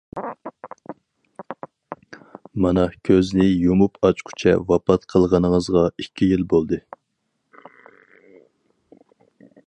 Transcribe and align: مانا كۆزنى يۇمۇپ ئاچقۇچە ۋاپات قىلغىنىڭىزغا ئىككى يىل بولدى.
مانا 2.65 2.85
كۆزنى 3.09 3.45
يۇمۇپ 3.49 3.99
ئاچقۇچە 4.09 4.53
ۋاپات 4.71 5.05
قىلغىنىڭىزغا 5.15 5.83
ئىككى 5.91 6.31
يىل 6.33 6.47
بولدى. 6.55 6.81